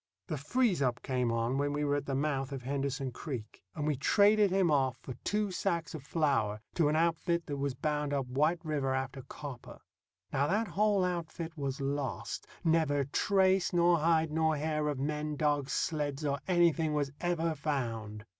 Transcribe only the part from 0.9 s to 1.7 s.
came on